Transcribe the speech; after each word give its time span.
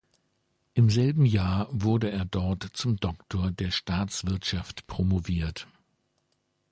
Im 0.73 0.89
selben 0.89 1.25
Jahr 1.27 1.67
wurde 1.69 2.09
er 2.09 2.25
dort 2.25 2.63
zum 2.73 2.97
Doktor 2.97 3.51
der 3.51 3.69
Staatswirtschaft 3.69 4.87
promoviert. 4.87 5.67